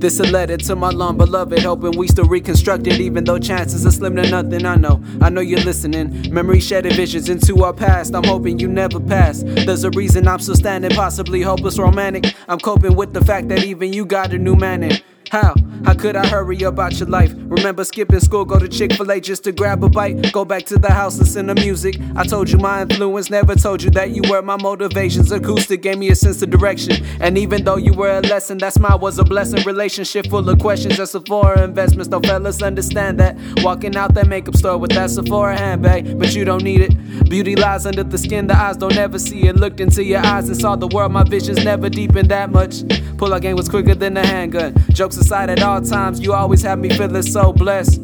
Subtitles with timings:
[0.00, 3.84] This a letter to my long beloved, hoping we still reconstruct it, even though chances
[3.84, 4.64] are slim to nothing.
[4.64, 6.32] I know, I know you're listening.
[6.32, 8.14] Memory shattered visions into our past.
[8.14, 9.42] I'm hoping you never pass.
[9.42, 12.32] There's a reason I'm still standing, possibly hopeless romantic.
[12.46, 14.98] I'm coping with the fact that even you got a new man in.
[15.30, 15.54] How?
[15.84, 17.32] How could I hurry about your life?
[17.36, 20.32] Remember skipping school, go to Chick fil A just to grab a bite?
[20.32, 21.98] Go back to the house, listen to music.
[22.16, 25.30] I told you my influence, never told you that you were my motivations.
[25.30, 27.04] Acoustic gave me a sense of direction.
[27.20, 29.62] And even though you were a lesson, that smile was a blessing.
[29.64, 32.08] Relationship full of questions, just Sephora investments.
[32.08, 33.36] Though fellas understand that.
[33.58, 36.92] Walking out that makeup store with that Sephora handbag, but you don't need it.
[37.28, 39.56] Beauty lies under the skin, the eyes don't ever see it.
[39.56, 42.82] Looked into your eyes and saw the world, my visions never deepened that much.
[43.18, 44.74] Pull out game was quicker than a handgun.
[44.90, 48.00] Jokes aside, at all times, you always have me feeling so blessed.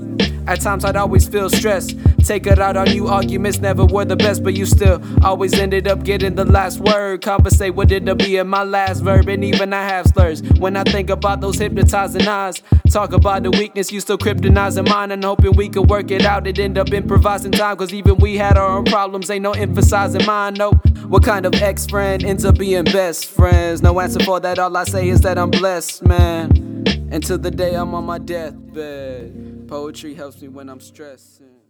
[0.46, 1.96] At times I'd always feel stressed.
[2.24, 5.86] Take it out on you, arguments never were the best, but you still always ended
[5.86, 7.22] up getting the last word.
[7.22, 10.42] Conversate what ended be in my last verb, and even I have slurs.
[10.58, 15.10] When I think about those hypnotizing eyes, talk about the weakness, you still kryptonizing mine,
[15.10, 16.46] and hoping we could work it out.
[16.46, 20.24] It end up improvising time, cause even we had our own problems, ain't no emphasizing
[20.24, 20.72] mine, no.
[21.08, 23.82] What kind of ex friend ends up being best friends?
[23.82, 26.84] No answer for that, all I say is that I'm blessed, man.
[27.12, 29.53] Until the day I'm on my deathbed.
[29.66, 31.63] Poetry helps me when I'm stressing.